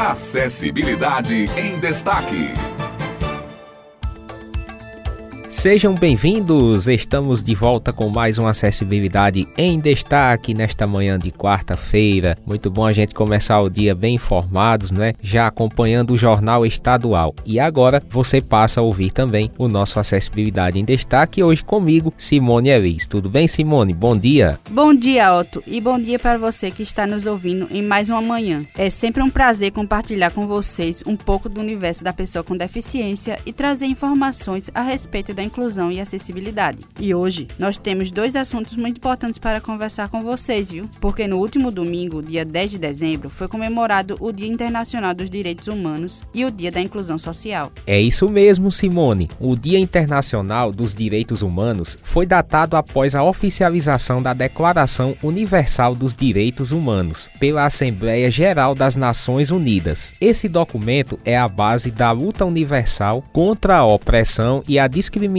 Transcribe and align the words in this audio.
Acessibilidade 0.00 1.44
em 1.58 1.78
Destaque. 1.78 2.79
Sejam 5.50 5.96
bem-vindos! 5.96 6.86
Estamos 6.86 7.42
de 7.42 7.56
volta 7.56 7.92
com 7.92 8.08
mais 8.08 8.38
uma 8.38 8.50
acessibilidade 8.50 9.48
em 9.58 9.80
destaque 9.80 10.54
nesta 10.54 10.86
manhã 10.86 11.18
de 11.18 11.32
quarta-feira. 11.32 12.38
Muito 12.46 12.70
bom 12.70 12.86
a 12.86 12.92
gente 12.92 13.12
começar 13.12 13.60
o 13.60 13.68
dia 13.68 13.92
bem 13.92 14.14
informados, 14.14 14.92
né? 14.92 15.12
Já 15.20 15.48
acompanhando 15.48 16.12
o 16.12 16.16
jornal 16.16 16.64
estadual. 16.64 17.34
E 17.44 17.58
agora 17.58 18.00
você 18.10 18.40
passa 18.40 18.80
a 18.80 18.84
ouvir 18.84 19.10
também 19.10 19.50
o 19.58 19.66
nosso 19.66 19.98
acessibilidade 19.98 20.78
em 20.78 20.84
destaque 20.84 21.42
hoje 21.42 21.64
comigo, 21.64 22.14
Simone 22.16 22.68
Elis. 22.68 23.08
Tudo 23.08 23.28
bem, 23.28 23.48
Simone? 23.48 23.92
Bom 23.92 24.16
dia. 24.16 24.56
Bom 24.70 24.94
dia, 24.94 25.36
Otto, 25.36 25.64
e 25.66 25.80
bom 25.80 25.98
dia 25.98 26.18
para 26.20 26.38
você 26.38 26.70
que 26.70 26.84
está 26.84 27.08
nos 27.08 27.26
ouvindo 27.26 27.66
em 27.72 27.82
mais 27.82 28.08
uma 28.08 28.22
manhã. 28.22 28.64
É 28.78 28.88
sempre 28.88 29.20
um 29.20 29.28
prazer 29.28 29.72
compartilhar 29.72 30.30
com 30.30 30.46
vocês 30.46 31.02
um 31.04 31.16
pouco 31.16 31.48
do 31.48 31.60
universo 31.60 32.04
da 32.04 32.12
pessoa 32.12 32.44
com 32.44 32.56
deficiência 32.56 33.36
e 33.44 33.52
trazer 33.52 33.86
informações 33.86 34.70
a 34.72 34.82
respeito 34.82 35.34
da 35.40 35.44
inclusão 35.44 35.90
e 35.90 35.98
acessibilidade. 35.98 36.80
E 37.00 37.14
hoje 37.14 37.48
nós 37.58 37.78
temos 37.78 38.10
dois 38.10 38.36
assuntos 38.36 38.76
muito 38.76 38.98
importantes 38.98 39.38
para 39.38 39.60
conversar 39.60 40.10
com 40.10 40.22
vocês, 40.22 40.70
viu? 40.70 40.88
Porque 41.00 41.26
no 41.26 41.38
último 41.38 41.70
domingo, 41.70 42.22
dia 42.22 42.44
10 42.44 42.72
de 42.72 42.78
dezembro, 42.78 43.30
foi 43.30 43.48
comemorado 43.48 44.18
o 44.20 44.30
Dia 44.32 44.46
Internacional 44.46 45.14
dos 45.14 45.30
Direitos 45.30 45.66
Humanos 45.66 46.22
e 46.34 46.44
o 46.44 46.50
Dia 46.50 46.70
da 46.70 46.80
Inclusão 46.80 47.16
Social. 47.16 47.72
É 47.86 47.98
isso 47.98 48.28
mesmo, 48.28 48.70
Simone. 48.70 49.30
O 49.40 49.56
Dia 49.56 49.78
Internacional 49.78 50.72
dos 50.72 50.94
Direitos 50.94 51.40
Humanos 51.40 51.96
foi 52.02 52.26
datado 52.26 52.76
após 52.76 53.14
a 53.14 53.24
oficialização 53.24 54.20
da 54.20 54.34
Declaração 54.34 55.16
Universal 55.22 55.94
dos 55.94 56.14
Direitos 56.14 56.70
Humanos 56.70 57.30
pela 57.40 57.64
Assembleia 57.64 58.30
Geral 58.30 58.74
das 58.74 58.94
Nações 58.94 59.50
Unidas. 59.50 60.12
Esse 60.20 60.48
documento 60.48 61.18
é 61.24 61.38
a 61.38 61.48
base 61.48 61.90
da 61.90 62.10
luta 62.10 62.44
universal 62.44 63.24
contra 63.32 63.78
a 63.78 63.86
opressão 63.86 64.62
e 64.68 64.78
a 64.78 64.86
discriminação 64.86 65.29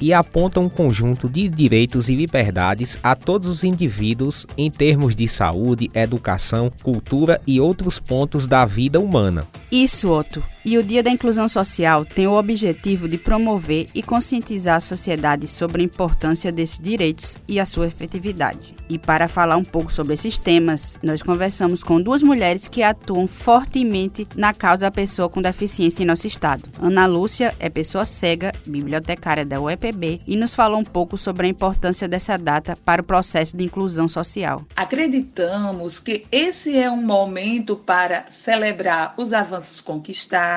e 0.00 0.12
aponta 0.12 0.60
um 0.60 0.68
conjunto 0.68 1.28
de 1.28 1.48
direitos 1.48 2.08
e 2.08 2.14
liberdades 2.14 2.98
a 3.02 3.14
todos 3.14 3.46
os 3.46 3.64
indivíduos 3.64 4.46
em 4.56 4.70
termos 4.70 5.14
de 5.14 5.28
saúde, 5.28 5.90
educação, 5.94 6.70
cultura 6.82 7.40
e 7.46 7.60
outros 7.60 7.98
pontos 7.98 8.46
da 8.46 8.64
vida 8.64 9.00
humana. 9.00 9.46
Isso, 9.70 10.10
Otto. 10.10 10.42
E 10.64 10.78
o 10.78 10.82
Dia 10.82 11.02
da 11.02 11.10
Inclusão 11.10 11.48
Social 11.48 12.04
tem 12.04 12.28
o 12.28 12.38
objetivo 12.38 13.08
de 13.08 13.18
promover 13.18 13.88
e 13.92 14.00
conscientizar 14.00 14.76
a 14.76 14.80
sociedade 14.80 15.48
sobre 15.48 15.82
a 15.82 15.84
importância 15.84 16.52
desses 16.52 16.78
direitos 16.78 17.36
e 17.48 17.58
a 17.58 17.66
sua 17.66 17.88
efetividade. 17.88 18.72
E 18.88 18.96
para 18.96 19.26
falar 19.26 19.56
um 19.56 19.64
pouco 19.64 19.92
sobre 19.92 20.14
esses 20.14 20.38
temas, 20.38 20.96
nós 21.02 21.20
conversamos 21.20 21.82
com 21.82 22.00
duas 22.00 22.22
mulheres 22.22 22.68
que 22.68 22.80
atuam 22.80 23.26
fortemente 23.26 24.28
na 24.36 24.54
causa 24.54 24.82
da 24.82 24.90
pessoa 24.92 25.28
com 25.28 25.42
deficiência 25.42 26.04
em 26.04 26.06
nosso 26.06 26.28
estado. 26.28 26.68
Ana 26.80 27.06
Lúcia 27.06 27.56
é 27.58 27.68
pessoa 27.68 28.04
cega, 28.04 28.52
bibliotecária 28.64 29.44
da 29.44 29.60
UEPB, 29.60 30.20
e 30.28 30.36
nos 30.36 30.54
falou 30.54 30.78
um 30.78 30.84
pouco 30.84 31.18
sobre 31.18 31.48
a 31.48 31.50
importância 31.50 32.06
dessa 32.06 32.38
data 32.38 32.78
para 32.84 33.02
o 33.02 33.04
processo 33.04 33.56
de 33.56 33.64
inclusão 33.64 34.06
social. 34.06 34.64
Acreditamos 34.76 35.98
que 35.98 36.24
esse 36.30 36.78
é 36.78 36.88
um 36.88 37.02
momento 37.02 37.74
para 37.74 38.26
celebrar 38.30 39.14
os 39.16 39.32
avanços 39.32 39.80
conquistados 39.80 40.51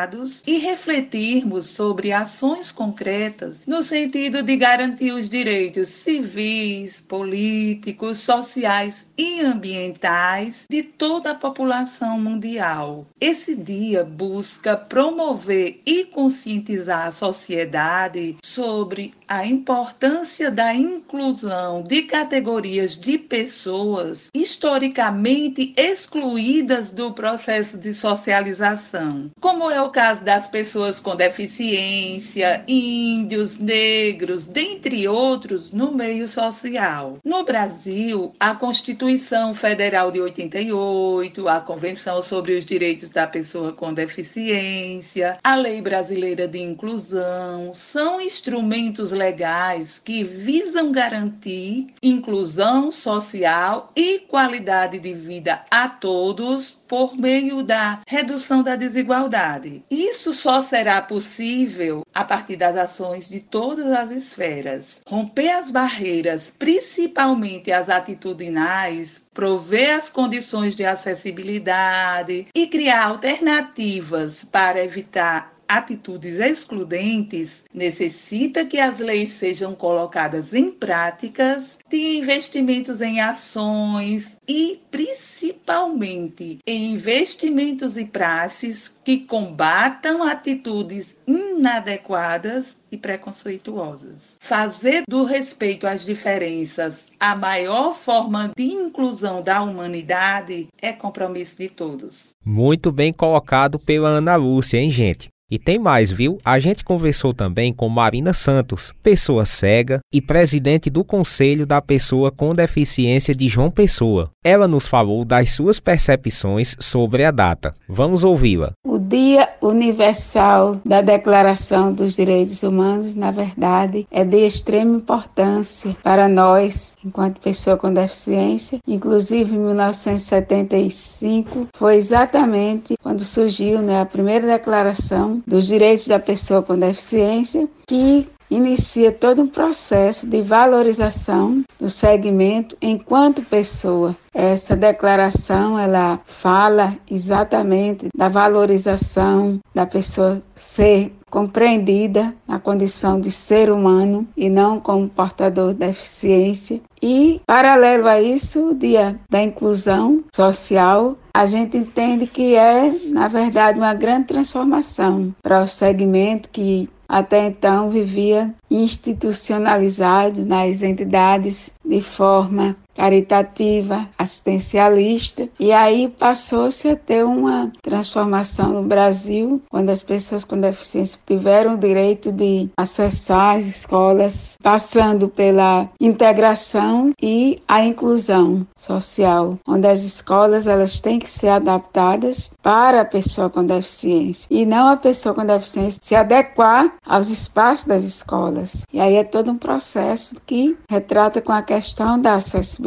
e 0.46 0.58
refletirmos 0.58 1.68
sobre 1.68 2.12
ações 2.12 2.72
concretas 2.72 3.66
no 3.66 3.82
sentido 3.82 4.44
de 4.44 4.58
garantir 4.58 5.12
os 5.12 5.30
direitos 5.30 5.88
civis, 5.88 7.00
políticos, 7.00 8.18
sociais 8.18 9.08
e 9.18 9.42
ambientais 9.42 10.66
de 10.70 10.84
toda 10.84 11.32
a 11.32 11.36
população 11.36 12.20
mundial. 12.20 13.08
Esse 13.20 13.56
dia 13.56 14.04
busca 14.04 14.76
promover 14.76 15.82
e 15.86 16.06
conscientizar 16.06 17.08
a 17.08 17.12
sociedade 17.12 18.38
sobre 18.44 19.14
a 19.28 19.46
importância 19.46 20.52
da 20.52 20.74
inclusão 20.74 21.84
de 21.84 22.03
categorias 22.03 22.98
de 22.98 23.18
pessoas 23.18 24.30
historicamente 24.34 25.74
excluídas 25.78 26.92
do 26.92 27.14
processo 27.14 27.78
de 27.78 27.94
socialização, 27.94 29.31
como 29.40 29.69
é 29.69 29.81
o 29.85 29.90
caso 29.90 30.23
das 30.23 30.47
pessoas 30.47 31.00
com 31.00 31.16
deficiência, 31.16 32.63
índios, 32.68 33.57
negros, 33.57 34.46
dentre 34.46 35.07
outros, 35.07 35.72
no 35.72 35.91
meio 35.91 36.28
social. 36.28 37.19
No 37.23 37.44
Brasil, 37.44 38.34
a 38.40 38.56
Constituição 38.56 39.53
Federal 39.53 40.12
de 40.12 40.19
88, 40.19 41.47
a 41.47 41.59
Convenção 41.59 42.22
sobre 42.22 42.57
os 42.57 42.66
Direitos 42.66 43.09
da 43.09 43.28
Pessoa 43.28 43.72
com 43.74 43.94
Deficiência, 43.94 45.38
a 45.44 45.56
Lei 45.56 45.81
Brasileira 45.81 46.47
de 46.47 46.59
Inclusão 46.59 47.72
são 47.74 48.19
instrumentos 48.19 49.12
legais 49.12 50.01
que 50.03 50.24
visam 50.24 50.91
garantir 50.91 51.88
inclusão 52.01 52.90
social 52.90 53.91
e 53.95 54.19
qualidade 54.19 54.97
de 54.97 55.13
vida 55.13 55.62
a 55.69 55.88
todos 55.88 56.75
por 56.88 57.18
meio 57.18 57.63
da 57.63 58.01
redução 58.07 58.63
da 58.63 58.75
desigualdade. 58.75 59.84
Isso 59.90 60.34
só 60.34 60.62
será 60.62 61.01
possível 61.01 62.03
a 62.13 62.23
partir 62.23 62.56
das 62.56 62.78
ações 62.78 63.28
de 63.28 63.40
todas 63.40 63.88
as 63.88 64.12
esferas. 64.12 65.01
Romper 65.07 65.50
as 65.50 65.72
barreiras, 65.72 66.50
principalmente 66.50 67.72
as 67.72 67.90
atitudinais, 67.90 69.25
prover 69.34 69.95
as 69.95 70.09
condições 70.09 70.75
de 70.75 70.85
acessibilidade 70.85 72.47
e 72.56 72.68
criar 72.68 73.06
alternativas 73.06 74.44
para 74.44 74.84
evitar 74.84 75.55
atitudes 75.68 76.40
excludentes 76.40 77.64
necessita 77.74 78.66
que 78.66 78.80
as 78.80 79.00
leis 79.00 79.31
sejam 79.31 79.76
colocadas 79.76 80.53
em 80.53 80.72
práticas 80.72 81.78
de 81.90 82.18
investimentos 82.18 83.02
em 83.02 83.22
ações 83.22 84.38
e 84.48 84.81
principalmente 84.92 86.59
em 86.66 86.94
investimentos 86.94 87.98
e 87.98 88.06
praxes 88.06 88.96
que 89.04 89.20
combatam 89.20 90.24
atitudes 90.24 91.16
inadequadas 91.28 92.78
e 92.92 92.98
preconceituosas. 92.98 94.38
Fazer 94.40 95.04
do 95.08 95.24
respeito 95.24 95.86
às 95.86 96.06
diferenças 96.06 97.08
a 97.20 97.36
maior 97.36 97.94
forma 97.94 98.52
de 98.56 98.64
inclusão 98.64 99.42
da 99.42 99.62
humanidade 99.62 100.68
é 100.81 100.94
compromisso 100.94 101.58
de 101.58 101.70
todos. 101.70 102.30
Muito 102.44 102.92
bem 102.92 103.12
colocado 103.12 103.80
pela 103.80 104.09
Ana 104.09 104.36
Lúcia, 104.36 104.78
hein, 104.78 104.92
gente? 104.92 105.34
E 105.50 105.59
tem 105.59 105.78
mais, 105.78 106.09
viu? 106.09 106.39
A 106.44 106.57
gente 106.57 106.83
conversou 106.83 107.31
também 107.31 107.72
com 107.72 107.88
Marina 107.88 108.33
Santos, 108.33 108.91
pessoa 109.03 109.45
cega 109.45 110.00
e 110.11 110.19
presidente 110.19 110.89
do 110.89 111.03
Conselho 111.03 111.67
da 111.67 111.79
Pessoa 111.79 112.31
com 112.31 112.56
Deficiência 112.56 113.35
de 113.35 113.47
João 113.47 113.69
Pessoa. 113.69 114.31
Ela 114.44 114.67
nos 114.67 114.88
falou 114.88 115.23
das 115.23 115.51
suas 115.51 115.79
percepções 115.79 116.75
sobre 116.79 117.23
a 117.23 117.29
data. 117.29 117.75
Vamos 117.88 118.23
ouvi-la. 118.23 118.72
O 118.83 118.94
Dia 119.08 119.50
Universal 119.62 120.82
da 120.84 121.00
Declaração 121.00 121.94
dos 121.94 122.16
Direitos 122.16 122.64
Humanos, 122.64 123.14
na 123.14 123.30
verdade, 123.30 124.08
é 124.10 124.24
de 124.24 124.38
extrema 124.38 124.98
importância 124.98 125.96
para 126.02 126.28
nós, 126.28 126.98
enquanto 127.06 127.40
pessoa 127.40 127.78
com 127.78 127.94
deficiência. 127.94 128.80
Inclusive, 128.88 129.56
em 129.56 129.60
1975 129.60 131.68
foi 131.76 131.98
exatamente 131.98 132.96
quando 133.04 133.24
surgiu 133.24 133.80
né, 133.80 134.02
a 134.02 134.06
primeira 134.06 134.48
declaração 134.48 135.44
dos 135.46 135.68
Direitos 135.68 136.08
da 136.08 136.18
Pessoa 136.18 136.64
com 136.64 136.76
Deficiência, 136.76 137.70
que 137.88 138.28
inicia 138.50 139.11
todo 139.11 139.41
um 139.41 139.47
processo 139.47 140.28
de 140.28 140.41
valorização 140.41 141.63
do 141.79 141.89
segmento 141.89 142.78
enquanto 142.81 143.41
pessoa. 143.41 144.16
Essa 144.33 144.75
declaração 144.75 145.79
ela 145.79 146.19
fala 146.25 146.97
exatamente 147.09 148.09
da 148.16 148.27
valorização 148.27 149.59
da 149.74 149.86
pessoa 149.86 150.42
ser 150.53 151.13
compreendida 151.30 152.33
na 152.47 152.59
condição 152.59 153.19
de 153.19 153.30
ser 153.30 153.69
humano 153.69 154.25
e 154.38 154.50
não 154.50 154.80
como 154.80 155.09
portador 155.09 155.74
de 155.74 155.80
deficiência. 155.80 156.80
E, 157.01 157.41
paralelo 157.45 158.07
a 158.07 158.21
isso, 158.21 158.69
o 158.69 158.74
Dia 158.74 159.18
da 159.30 159.44
Inclusão 159.44 160.24
Social, 160.33 161.18
a 161.33 161.45
gente 161.45 161.77
entende 161.77 162.25
que 162.25 162.56
é, 162.56 162.95
na 163.07 163.27
verdade, 163.27 163.77
uma 163.77 163.94
grande 163.94 164.27
transformação 164.27 165.36
para 165.44 165.62
o 165.62 165.68
segmento 165.68 166.50
que 166.50 166.89
até 167.15 167.47
então 167.47 167.89
vivia 167.89 168.53
institucionalizado 168.69 170.45
nas 170.45 170.83
entidades 170.83 171.71
de 171.85 172.01
forma 172.01 172.75
caritativa, 172.95 174.07
assistencialista, 174.18 175.50
e 175.59 175.71
aí 175.71 176.07
passou-se 176.07 176.88
a 176.88 176.95
ter 176.95 177.25
uma 177.25 177.71
transformação 177.81 178.69
no 178.69 178.83
Brasil, 178.83 179.62
quando 179.69 179.89
as 179.89 180.01
pessoas 180.01 180.45
com 180.45 180.59
deficiência 180.59 181.19
tiveram 181.25 181.74
o 181.74 181.77
direito 181.77 182.31
de 182.31 182.69
acessar 182.77 183.57
as 183.57 183.65
escolas, 183.65 184.57
passando 184.63 185.27
pela 185.27 185.89
integração 186.00 187.12
e 187.21 187.62
a 187.68 187.83
inclusão 187.83 188.65
social, 188.77 189.57
onde 189.68 189.88
as 189.88 190.03
escolas 190.03 190.68
elas 190.68 191.00
têm 191.01 191.19
que 191.19 191.30
ser 191.30 191.50
adaptadas 191.50 192.51
para 192.63 193.01
a 193.01 193.06
pessoa 193.06 193.50
com 193.50 193.63
deficiência 193.63 194.48
e 194.50 194.65
não 194.65 194.88
a 194.88 194.98
pessoa 194.98 195.36
com 195.36 195.45
deficiência 195.45 196.00
se 196.01 196.15
adequar 196.15 196.94
aos 197.06 197.30
espaços 197.30 197.86
das 197.86 198.03
escolas. 198.03 198.86
E 198.91 199.00
aí 199.00 199.15
é 199.15 199.24
todo 199.24 199.51
um 199.51 199.57
processo 199.57 200.36
que 200.45 200.77
retrata 200.89 201.41
com 201.41 201.51
a 201.51 201.62
questão 201.62 202.19
da 202.19 202.36
acessibilidade. 202.36 202.85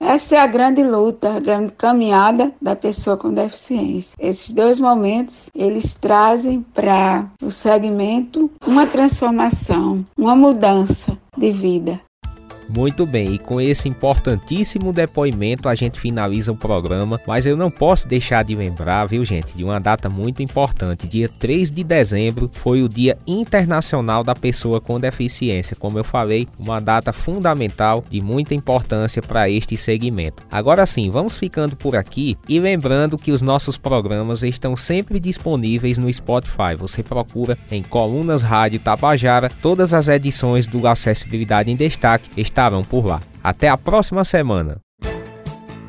Essa 0.00 0.36
é 0.36 0.38
a 0.38 0.46
grande 0.46 0.82
luta, 0.82 1.34
a 1.34 1.40
grande 1.40 1.72
caminhada 1.72 2.52
da 2.60 2.76
pessoa 2.76 3.16
com 3.16 3.32
deficiência. 3.32 4.16
Esses 4.20 4.52
dois 4.52 4.78
momentos, 4.78 5.48
eles 5.54 5.94
trazem 5.94 6.62
para 6.74 7.26
o 7.42 7.50
segmento 7.50 8.50
uma 8.66 8.86
transformação, 8.86 10.04
uma 10.16 10.36
mudança 10.36 11.16
de 11.36 11.50
vida. 11.50 12.00
Muito 12.74 13.04
bem, 13.04 13.34
e 13.34 13.38
com 13.38 13.60
esse 13.60 13.86
importantíssimo 13.86 14.94
depoimento 14.94 15.68
a 15.68 15.74
gente 15.74 16.00
finaliza 16.00 16.52
o 16.52 16.56
programa, 16.56 17.20
mas 17.26 17.44
eu 17.44 17.54
não 17.54 17.70
posso 17.70 18.08
deixar 18.08 18.42
de 18.42 18.54
lembrar, 18.54 19.04
viu 19.04 19.22
gente, 19.26 19.52
de 19.54 19.62
uma 19.62 19.78
data 19.78 20.08
muito 20.08 20.42
importante. 20.42 21.06
Dia 21.06 21.28
3 21.28 21.70
de 21.70 21.84
dezembro 21.84 22.50
foi 22.50 22.82
o 22.82 22.88
Dia 22.88 23.18
Internacional 23.26 24.24
da 24.24 24.34
Pessoa 24.34 24.80
com 24.80 24.98
Deficiência. 24.98 25.76
Como 25.78 25.98
eu 25.98 26.04
falei, 26.04 26.48
uma 26.58 26.80
data 26.80 27.12
fundamental 27.12 28.02
de 28.08 28.22
muita 28.22 28.54
importância 28.54 29.20
para 29.20 29.50
este 29.50 29.76
segmento. 29.76 30.42
Agora 30.50 30.86
sim, 30.86 31.10
vamos 31.10 31.36
ficando 31.36 31.76
por 31.76 31.94
aqui 31.94 32.38
e 32.48 32.58
lembrando 32.58 33.18
que 33.18 33.32
os 33.32 33.42
nossos 33.42 33.76
programas 33.76 34.42
estão 34.42 34.74
sempre 34.76 35.20
disponíveis 35.20 35.98
no 35.98 36.10
Spotify. 36.10 36.74
Você 36.78 37.02
procura 37.02 37.58
em 37.70 37.82
Colunas 37.82 38.42
Rádio 38.42 38.80
Tabajara, 38.80 39.50
todas 39.60 39.92
as 39.92 40.08
edições 40.08 40.66
do 40.66 40.86
Acessibilidade 40.86 41.70
em 41.70 41.76
Destaque 41.76 42.30
estarão 42.62 42.84
por 42.84 43.04
lá. 43.04 43.20
Até 43.42 43.68
a 43.68 43.76
próxima 43.76 44.24
semana. 44.24 44.78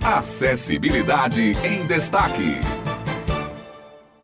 Acessibilidade 0.04 1.56
em 1.64 1.86
Destaque. 1.86 2.58